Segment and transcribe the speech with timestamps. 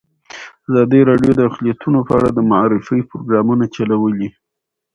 [0.69, 4.29] ازادي راډیو د اقلیتونه په اړه د معارفې پروګرامونه چلولي.